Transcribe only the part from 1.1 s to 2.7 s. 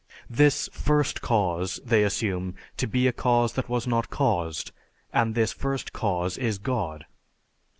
Cause they assume